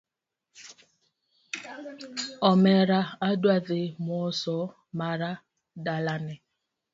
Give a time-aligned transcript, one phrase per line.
[2.49, 4.57] Omera adwa dhi moso
[4.99, 5.31] mara
[5.85, 6.35] dalane